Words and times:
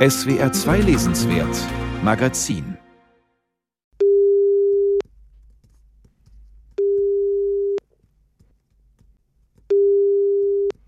SWR 0.00 0.50
2 0.50 0.82
Lesenswert 0.86 1.54
Magazin 2.02 2.64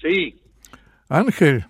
Sí, 0.00 0.40
Angel, 1.08 1.64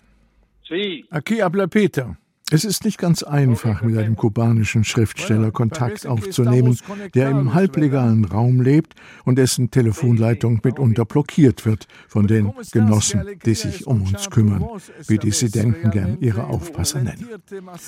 sí. 0.67 1.05
aquí 1.11 1.39
habla 1.39 1.67
Peter. 1.67 2.17
Es 2.53 2.65
ist 2.65 2.85
nicht 2.85 2.99
ganz 2.99 3.23
einfach, 3.23 3.81
mit 3.81 3.97
einem 3.97 4.15
kubanischen 4.15 4.83
Schriftsteller 4.83 5.49
Kontakt 5.49 6.05
aufzunehmen, 6.05 6.77
der 7.15 7.31
im 7.31 7.55
halblegalen 7.55 8.25
Raum 8.25 8.61
lebt 8.61 8.93
und 9.25 9.39
dessen 9.39 9.71
Telefonleitung 9.71 10.61
mitunter 10.63 11.03
blockiert 11.03 11.65
wird 11.65 11.87
von 12.07 12.27
den 12.27 12.53
Genossen, 12.71 13.23
die 13.43 13.55
sich 13.55 13.87
um 13.87 14.03
uns 14.03 14.29
kümmern, 14.29 14.63
wie 15.07 15.17
Dissidenten 15.17 15.89
gern 15.89 16.19
ihre 16.19 16.43
Aufpasser 16.43 17.01
nennen. 17.01 17.27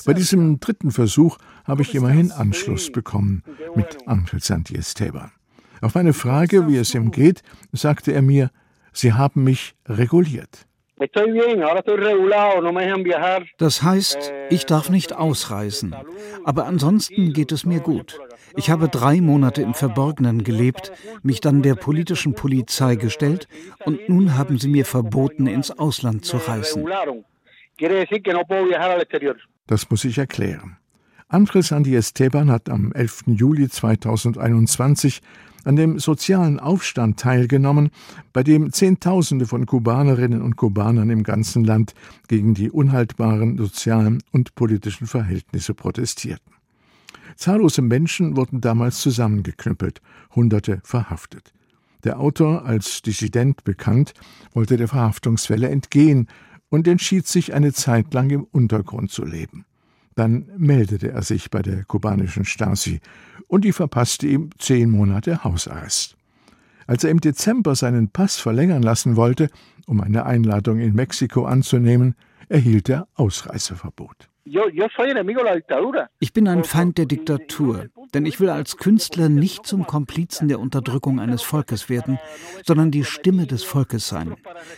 Bei 0.04 0.16
diesem 0.16 0.59
dritten 0.59 0.90
Versuch 0.90 1.38
habe 1.66 1.84
ich 1.84 1.94
immerhin 1.94 2.32
Anschluss 2.32 2.92
bekommen 2.92 3.44
mit 3.76 4.08
Angel 4.08 4.42
Santiesteban. 4.42 5.32
Auf 5.82 5.94
meine 5.94 6.14
Frage, 6.14 6.68
wie 6.68 6.78
es 6.78 6.95
ihm 6.95 7.12
geht, 7.12 7.44
sagte 7.72 8.14
er 8.14 8.23
mir, 8.23 8.50
Sie 8.94 9.14
haben 9.14 9.44
mich 9.44 9.76
reguliert. 9.88 10.66
Das 13.58 13.84
heißt, 13.84 14.34
ich 14.49 14.66
darf 14.66 14.90
nicht 14.90 15.13
ausreisen. 15.13 15.95
Aber 16.45 16.66
ansonsten 16.66 17.34
geht 17.34 17.52
es 17.52 17.66
mir 17.66 17.81
gut. 17.81 18.20
Ich 18.55 18.70
habe 18.70 18.88
drei 18.88 19.20
Monate 19.20 19.62
im 19.62 19.73
Verborgenen 19.73 20.44
gelebt, 20.45 20.94
mich 21.22 21.41
dann 21.41 21.62
der 21.62 21.76
politischen 21.76 22.34
Polizei 22.34 22.95
gestellt 22.95 23.50
und 23.84 24.08
nun 24.08 24.38
haben 24.38 24.58
sie 24.58 24.70
mir 24.70 24.86
verboten, 24.86 25.48
ins 25.48 25.72
Ausland 25.77 26.23
zu 26.23 26.38
reisen. 26.38 26.88
Das 29.67 29.89
muss 29.89 30.05
ich 30.05 30.17
erklären. 30.17 30.77
Andres 31.27 31.72
Andy 31.72 31.95
Esteban 31.95 32.50
hat 32.50 32.70
am 32.70 32.94
11. 32.94 33.23
Juli 33.27 33.67
2021 33.67 35.22
an 35.66 35.75
dem 35.75 35.99
sozialen 35.99 36.59
Aufstand 36.59 37.19
teilgenommen, 37.19 37.89
bei 38.31 38.44
dem 38.44 38.71
Zehntausende 38.71 39.45
von 39.45 39.66
Kubanerinnen 39.66 40.41
und 40.41 40.55
Kubanern 40.55 41.09
im 41.09 41.23
ganzen 41.23 41.66
Land 41.66 41.94
gegen 42.30 42.53
die 42.53 42.71
unhaltbaren 42.71 43.58
sozialen 43.58 44.23
und 44.31 44.55
politischen 44.55 45.08
Verhältnisse 45.08 45.73
protestierten. 45.73 46.53
Zahllose 47.36 47.81
Menschen 47.81 48.38
wurden 48.38 48.61
damals 48.61 49.02
zusammengeknüppelt, 49.02 50.02
Hunderte 50.33 50.80
verhaftet. 50.83 51.52
Der 52.03 52.19
Autor, 52.19 52.66
als 52.66 53.02
Dissident 53.02 53.63
bekannt, 53.63 54.13
wollte 54.53 54.77
der 54.77 54.88
Verhaftungswelle 54.88 55.69
entgehen 55.69 56.27
und 56.69 56.88
entschied 56.88 57.27
sich, 57.27 57.53
eine 57.53 57.73
Zeit 57.73 58.13
lang 58.13 58.30
im 58.30 58.43
Untergrund 58.43 59.11
zu 59.11 59.25
leben. 59.25 59.66
Dann 60.16 60.49
meldete 60.58 61.11
er 61.11 61.21
sich 61.21 61.52
bei 61.52 61.61
der 61.61 61.83
kubanischen 61.83 62.45
Stasi 62.45 63.02
und 63.47 63.66
die 63.66 63.73
verpasste 63.73 64.27
ihm 64.27 64.49
zehn 64.58 64.89
Monate 64.89 65.44
Hausarrest. 65.44 66.16
Als 66.88 67.03
er 67.03 67.09
im 67.09 67.19
Dezember 67.19 67.75
seinen 67.75 68.09
Pass 68.09 68.38
verlängern 68.38 68.83
lassen 68.83 69.16
wollte, 69.16 69.49
um 69.88 70.02
eine 70.02 70.25
Einladung 70.25 70.80
in 70.80 70.93
Mexiko 70.93 71.45
anzunehmen, 71.45 72.16
erhielt 72.47 72.89
er 72.89 73.08
Ausreiseverbot. 73.16 74.30
Ich 76.20 76.34
bin 76.34 76.48
ein 76.48 76.64
Feind 76.64 77.00
der 77.00 77.06
Diktatur, 77.08 77.86
denn 78.14 78.28
ich 78.28 78.40
will 78.40 78.50
als 78.50 78.78
Künstler 78.78 79.28
nicht 79.28 79.66
zum 79.66 79.88
Komplizen 79.88 80.48
der 80.48 80.60
Unterdrückung 80.60 81.20
eines 81.20 81.42
Volkes 81.42 81.90
werden, 81.90 82.20
sondern 82.64 82.92
die 82.92 83.04
Stimme 83.06 83.48
des 83.48 83.64
Volkes 83.64 84.08
sein. 84.08 84.36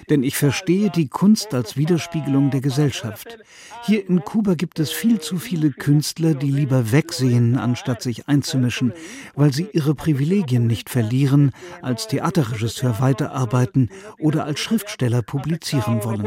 Denn 0.09 0.23
ich 0.23 0.37
verstehe 0.37 0.89
die 0.89 1.09
Kunst 1.09 1.53
als 1.53 1.75
Widerspiegelung 1.75 2.49
der 2.49 2.61
Gesellschaft. 2.61 3.39
Hier 3.83 4.07
in 4.07 4.21
Kuba 4.21 4.53
gibt 4.53 4.79
es 4.79 4.91
viel 4.91 5.19
zu 5.19 5.37
viele 5.37 5.71
Künstler, 5.71 6.33
die 6.33 6.51
lieber 6.51 6.93
wegsehen, 6.93 7.57
anstatt 7.57 8.01
sich 8.01 8.29
einzumischen, 8.29 8.93
weil 9.35 9.51
sie 9.51 9.67
ihre 9.73 9.95
Privilegien 9.95 10.65
nicht 10.65 10.89
verlieren, 10.89 11.51
als 11.81 12.07
Theaterregisseur 12.07 13.01
weiterarbeiten 13.01 13.89
oder 14.17 14.45
als 14.45 14.61
Schriftsteller 14.61 15.23
publizieren 15.23 16.05
wollen. 16.05 16.23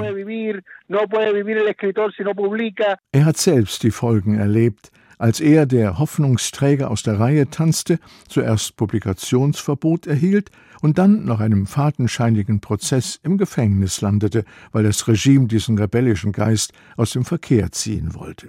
Er 3.12 3.29
hat 3.30 3.36
selbst 3.36 3.84
die 3.84 3.92
Folgen 3.92 4.34
erlebt, 4.34 4.90
als 5.16 5.38
er, 5.38 5.64
der 5.64 6.00
Hoffnungsträger 6.00 6.90
aus 6.90 7.04
der 7.04 7.20
Reihe 7.20 7.48
tanzte, 7.48 8.00
zuerst 8.26 8.74
Publikationsverbot 8.76 10.08
erhielt 10.08 10.50
und 10.80 10.98
dann 10.98 11.26
nach 11.26 11.38
einem 11.38 11.68
fadenscheinigen 11.68 12.60
Prozess 12.60 13.20
im 13.22 13.38
Gefängnis 13.38 14.00
landete, 14.00 14.44
weil 14.72 14.82
das 14.82 15.06
Regime 15.06 15.46
diesen 15.46 15.78
rebellischen 15.78 16.32
Geist 16.32 16.72
aus 16.96 17.12
dem 17.12 17.24
Verkehr 17.24 17.70
ziehen 17.70 18.16
wollte. 18.16 18.48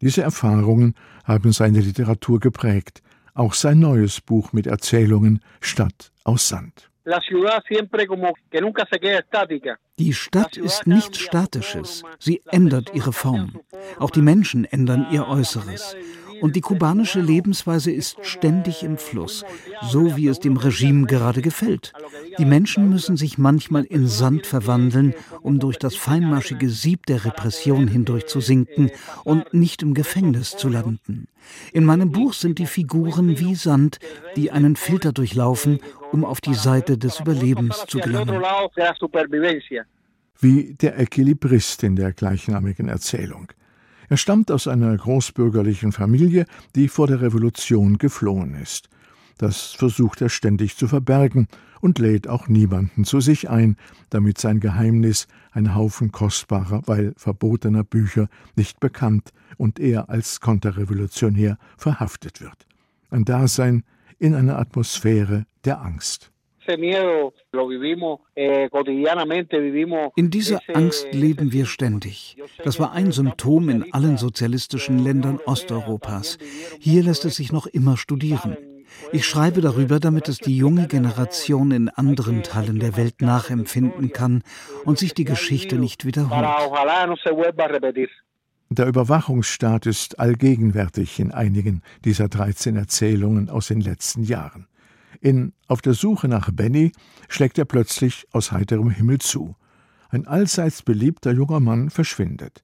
Diese 0.00 0.22
Erfahrungen 0.22 0.94
haben 1.24 1.52
seine 1.52 1.82
Literatur 1.82 2.40
geprägt, 2.40 3.02
auch 3.34 3.52
sein 3.52 3.78
neues 3.78 4.22
Buch 4.22 4.54
mit 4.54 4.66
Erzählungen 4.66 5.40
Stadt 5.60 6.12
aus 6.24 6.48
Sand. 6.48 6.87
La 7.08 7.22
ciudad 7.22 7.62
siempre 7.66 8.06
como 8.06 8.34
que 8.50 8.60
nunca 8.60 8.86
se 8.92 8.98
queda 9.00 9.20
estática. 9.20 9.78
Die 9.98 10.12
Stadt 10.12 10.58
ist 10.58 10.86
nichts 10.86 11.18
Statisches. 11.18 12.02
Sie 12.18 12.42
ändert 12.50 12.90
ihre 12.92 13.14
Form. 13.14 13.60
Auch 13.98 14.10
die 14.10 14.20
Menschen 14.20 14.66
ändern 14.66 15.06
ihr 15.10 15.26
Äußeres. 15.26 15.96
Und 16.40 16.56
die 16.56 16.60
kubanische 16.60 17.20
Lebensweise 17.20 17.90
ist 17.90 18.16
ständig 18.22 18.82
im 18.82 18.96
Fluss, 18.98 19.44
so 19.82 20.16
wie 20.16 20.28
es 20.28 20.40
dem 20.40 20.56
Regime 20.56 21.06
gerade 21.06 21.42
gefällt. 21.42 21.92
Die 22.38 22.44
Menschen 22.44 22.88
müssen 22.88 23.16
sich 23.16 23.38
manchmal 23.38 23.84
in 23.84 24.06
Sand 24.06 24.46
verwandeln, 24.46 25.14
um 25.42 25.58
durch 25.58 25.78
das 25.78 25.96
feinmaschige 25.96 26.68
Sieb 26.68 27.06
der 27.06 27.24
Repression 27.24 27.88
hindurch 27.88 28.26
zu 28.26 28.40
sinken 28.40 28.90
und 29.24 29.52
nicht 29.54 29.82
im 29.82 29.94
Gefängnis 29.94 30.56
zu 30.56 30.68
landen. 30.68 31.28
In 31.72 31.84
meinem 31.84 32.12
Buch 32.12 32.34
sind 32.34 32.58
die 32.58 32.66
Figuren 32.66 33.38
wie 33.38 33.54
Sand, 33.54 33.98
die 34.36 34.50
einen 34.50 34.76
Filter 34.76 35.12
durchlaufen, 35.12 35.80
um 36.12 36.24
auf 36.24 36.40
die 36.40 36.54
Seite 36.54 36.98
des 36.98 37.20
Überlebens 37.20 37.84
zu 37.86 37.98
gelangen. 37.98 38.42
wie 40.40 40.74
der 40.74 40.98
Equilibrist 40.98 41.82
in 41.82 41.96
der 41.96 42.12
gleichnamigen 42.12 42.88
Erzählung. 42.88 43.48
Er 44.08 44.16
stammt 44.16 44.50
aus 44.50 44.66
einer 44.66 44.96
großbürgerlichen 44.96 45.92
Familie, 45.92 46.46
die 46.74 46.88
vor 46.88 47.06
der 47.06 47.20
Revolution 47.20 47.98
geflohen 47.98 48.54
ist. 48.54 48.88
Das 49.36 49.72
versucht 49.72 50.20
er 50.20 50.30
ständig 50.30 50.76
zu 50.76 50.88
verbergen 50.88 51.46
und 51.80 51.98
lädt 51.98 52.26
auch 52.26 52.48
niemanden 52.48 53.04
zu 53.04 53.20
sich 53.20 53.48
ein, 53.48 53.76
damit 54.10 54.38
sein 54.38 54.60
Geheimnis, 54.60 55.28
ein 55.52 55.74
Haufen 55.74 56.10
kostbarer, 56.10 56.82
weil 56.86 57.12
verbotener 57.16 57.84
Bücher, 57.84 58.28
nicht 58.56 58.80
bekannt 58.80 59.32
und 59.56 59.78
er 59.78 60.08
als 60.08 60.40
Konterrevolutionär 60.40 61.58
verhaftet 61.76 62.40
wird. 62.40 62.66
Ein 63.10 63.24
Dasein 63.24 63.84
in 64.18 64.34
einer 64.34 64.58
Atmosphäre 64.58 65.46
der 65.64 65.80
Angst. 65.80 66.32
Ese 66.68 66.76
miedo 66.76 67.32
lo 67.52 67.66
vivimos 67.66 68.20
eh, 68.36 68.68
cotidianamente, 68.70 69.58
vivimos. 69.58 70.12
In 70.16 70.28
dieser 70.28 70.58
ese- 70.68 70.74
Angst 70.74 71.06
leben 71.12 71.50
wir 71.52 71.64
ständig. 71.64 72.36
Das 72.62 72.78
war 72.78 72.92
ein 72.92 73.10
Symptom 73.10 73.70
in 73.70 73.92
allen 73.94 74.18
sozialistischen 74.18 74.98
Ländern 74.98 75.38
Osteuropas. 75.46 76.36
Hier 76.78 77.02
lässt 77.02 77.24
es 77.24 77.36
sich 77.36 77.52
noch 77.52 77.66
immer 77.66 77.96
studieren. 77.96 78.58
Ich 79.12 79.24
schreibe 79.26 79.62
darüber, 79.62 79.98
damit 79.98 80.28
es 80.28 80.38
die 80.38 80.56
junge 80.58 80.88
Generation 80.88 81.70
in 81.70 81.88
anderen 81.88 82.42
Teilen 82.42 82.80
der 82.80 82.96
Welt 82.98 83.22
nachempfinden 83.22 84.12
kann 84.12 84.42
und 84.84 84.98
sich 84.98 85.14
die 85.14 85.24
Geschichte 85.24 85.76
nicht 85.76 86.04
wiederholt. 86.04 86.44
Der 88.70 88.86
Überwachungsstaat 88.86 89.86
ist 89.86 90.18
allgegenwärtig 90.20 91.18
in 91.18 91.32
einigen 91.32 91.82
dieser 92.04 92.28
13 92.28 92.76
Erzählungen 92.76 93.48
aus 93.48 93.68
den 93.68 93.80
letzten 93.80 94.22
Jahren. 94.22 94.66
In 95.20 95.52
Auf 95.66 95.82
der 95.82 95.94
Suche 95.94 96.28
nach 96.28 96.50
Benny 96.52 96.92
schlägt 97.28 97.58
er 97.58 97.64
plötzlich 97.64 98.26
aus 98.32 98.52
heiterem 98.52 98.90
Himmel 98.90 99.18
zu. 99.18 99.56
Ein 100.10 100.26
allseits 100.26 100.82
beliebter 100.82 101.32
junger 101.32 101.60
Mann 101.60 101.90
verschwindet. 101.90 102.62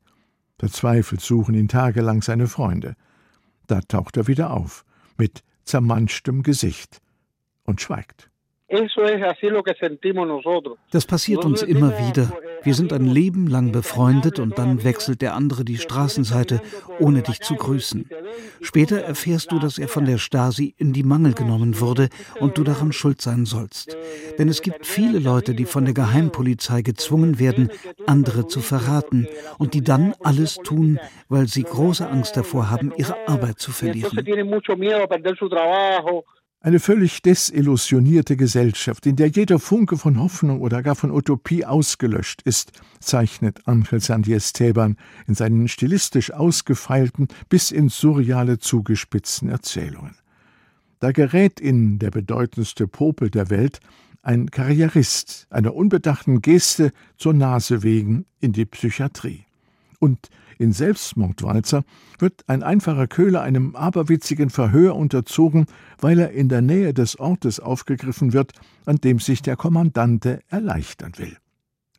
Verzweifelt 0.59 1.21
suchen 1.21 1.55
ihn 1.55 1.69
tagelang 1.69 2.23
seine 2.23 2.47
Freunde. 2.47 2.95
Da 3.67 3.81
taucht 3.81 4.17
er 4.17 4.29
wieder 4.29 4.53
auf, 4.53 4.85
mit 5.19 5.43
zermanschtem 5.65 6.43
Gesicht 6.43 7.01
und 7.65 7.81
schweigt. 7.81 8.31
Eso 8.67 9.03
es 9.03 9.23
así 9.23 9.49
lo 9.49 9.63
que 9.63 9.75
sentimos 9.79 10.27
nosotros. 10.27 10.79
Das 10.91 11.07
passiert 11.07 11.45
uns 11.45 11.63
immer 11.63 11.93
wieder. 11.99 12.33
Wir 12.65 12.75
sind 12.75 12.93
ein 12.93 13.07
Leben 13.07 13.47
lang 13.47 13.73
befreundet 13.73 14.39
und 14.39 14.59
dann 14.59 14.85
wechselt 14.85 15.21
der 15.23 15.35
andere 15.35 15.65
die 15.65 15.77
Straßenseite, 15.77 16.63
ohne 16.99 17.23
dich 17.23 17.41
zu 17.41 17.55
grüßen. 17.55 18.09
Später 18.63 19.01
erfährst 19.01 19.53
du, 19.53 19.59
dass 19.59 19.79
er 19.79 19.89
von 19.89 20.07
der 20.07 20.19
Stasi 20.19 20.75
in 20.79 20.93
die 20.93 21.03
Mangel 21.03 21.35
genommen 21.35 21.81
wurde 21.81 22.09
und 22.41 22.57
du 22.57 22.65
daran 22.65 22.93
schuld 22.93 23.21
sein 23.21 23.45
sollst. 23.45 23.97
Denn 24.39 24.49
es 24.49 24.63
gibt 24.63 24.87
viele 24.87 25.19
Leute, 25.19 25.55
die 25.55 25.67
von 25.67 25.85
der 25.85 25.95
Geheimpolizei 25.95 26.83
gezwungen 26.83 27.39
werden, 27.39 27.71
andere 28.07 28.47
zu 28.47 28.61
verraten 28.61 29.29
und 29.59 29.75
die 29.75 29.83
dann 29.83 30.15
alles 30.23 30.57
tun, 30.57 30.99
weil 31.29 31.49
sie 31.49 31.63
große 31.63 32.09
Angst 32.09 32.37
davor 32.37 32.71
haben, 32.71 32.93
ihre 32.97 33.17
Arbeit 33.29 33.59
zu 33.59 33.73
verlieren. 33.73 34.11
Eine 36.65 36.81
völlig 36.81 37.21
desillusionierte 37.21 38.39
Gesellschaft, 38.39 39.05
in 39.05 39.17
der 39.17 39.29
jeder 39.29 39.59
Funke 39.59 39.99
von 39.99 40.19
Hoffnung 40.19 40.63
oder 40.63 40.83
gar 40.83 40.95
von 40.95 41.11
Utopie 41.11 41.67
ausgelöscht 41.67 42.41
ist, 42.41 42.73
zeichnet 43.01 43.69
Angel 43.69 44.01
Sandiesteban 44.01 44.97
in 45.27 45.35
seinen 45.35 45.69
stilistisch 45.69 46.33
ausgefeilten 46.33 47.29
bis 47.51 47.71
ins 47.71 47.99
Surreale 47.99 48.61
zugespitzten 48.61 49.51
Erzählungen. 49.51 50.17
Da 51.01 51.13
gerät 51.13 51.61
in 51.61 51.99
Der 51.99 52.11
bedeutendste 52.11 52.89
Popel 52.89 53.29
der 53.29 53.51
Welt 53.51 53.81
ein 54.23 54.51
Karrierist 54.51 55.47
einer 55.51 55.75
unbedachten 55.75 56.41
Geste 56.41 56.93
zur 57.19 57.35
Nase 57.35 57.83
wegen 57.83 58.25
in 58.41 58.53
die 58.53 58.65
Psychiatrie. 58.65 59.45
Und 60.05 60.29
in 60.59 60.75
Selbstmordwalzer 60.75 61.83
wird 62.19 62.45
ein 62.47 62.63
einfacher 62.63 63.07
Köhler 63.07 63.41
einem 63.41 63.75
aberwitzigen 63.75 64.51
Verhör 64.51 64.97
unterzogen, 64.97 65.65
weil 65.99 66.19
er 66.19 66.33
in 66.33 66.51
der 66.51 66.61
Nähe 66.61 66.93
des 66.93 67.19
Ortes 67.19 67.59
aufgegriffen 67.59 68.35
wird, 68.35 68.53
an 68.85 68.97
dem 68.97 69.19
sich 69.19 69.41
der 69.41 69.57
Kommandante 69.57 70.41
erleichtern 70.49 71.13
will. 71.17 71.39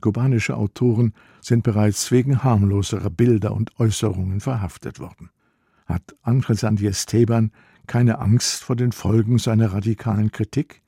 Kubanische 0.01 0.55
Autoren 0.55 1.15
sind 1.41 1.63
bereits 1.63 2.11
wegen 2.11 2.43
harmloserer 2.43 3.09
Bilder 3.09 3.55
und 3.55 3.71
Äußerungen 3.79 4.39
verhaftet 4.39 4.99
worden. 4.99 5.31
Hat 5.87 6.15
Andres 6.21 6.63
Andiesteban 6.63 7.49
keine 7.87 8.19
Angst 8.19 8.63
vor 8.63 8.75
den 8.75 8.91
Folgen 8.91 9.39
seiner 9.39 9.73
radikalen 9.73 10.31
Kritik? 10.31 10.83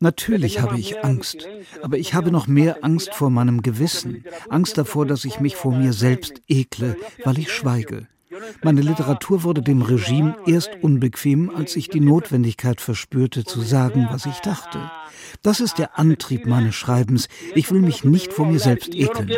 Natürlich 0.00 0.60
habe 0.60 0.78
ich 0.78 1.04
Angst, 1.04 1.48
aber 1.82 1.98
ich 1.98 2.14
habe 2.14 2.30
noch 2.30 2.46
mehr 2.46 2.78
Angst 2.82 3.14
vor 3.14 3.30
meinem 3.30 3.62
Gewissen, 3.62 4.24
Angst 4.48 4.78
davor, 4.78 5.06
dass 5.06 5.24
ich 5.24 5.40
mich 5.40 5.56
vor 5.56 5.72
mir 5.72 5.92
selbst 5.92 6.42
ekle, 6.48 6.96
weil 7.24 7.38
ich 7.38 7.52
schweige. 7.52 8.06
Meine 8.62 8.80
Literatur 8.80 9.42
wurde 9.44 9.62
dem 9.62 9.82
Regime 9.82 10.36
erst 10.46 10.70
unbequem, 10.82 11.50
als 11.54 11.76
ich 11.76 11.88
die 11.88 12.00
Notwendigkeit 12.00 12.80
verspürte, 12.80 13.44
zu 13.44 13.60
sagen, 13.60 14.08
was 14.10 14.26
ich 14.26 14.40
dachte. 14.40 14.90
Das 15.42 15.60
ist 15.60 15.78
der 15.78 15.98
Antrieb 15.98 16.46
meines 16.46 16.74
Schreibens. 16.74 17.28
Ich 17.54 17.70
will 17.70 17.80
mich 17.80 18.04
nicht 18.04 18.32
vor 18.32 18.46
mir 18.46 18.58
selbst 18.58 18.94
ekeln. 18.94 19.28